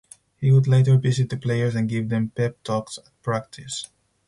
He 0.37 0.51
would 0.51 0.65
later 0.65 0.97
visit 0.97 1.29
the 1.29 1.37
players 1.37 1.75
and 1.75 1.87
give 1.87 2.09
them 2.09 2.29
"pep" 2.33 2.63
talks 2.63 2.97
at 2.97 3.11
practice. 3.21 3.85